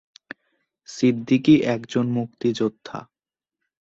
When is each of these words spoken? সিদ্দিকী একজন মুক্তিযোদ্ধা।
সিদ্দিকী 0.89 1.55
একজন 1.65 2.05
মুক্তিযোদ্ধা। 2.09 2.99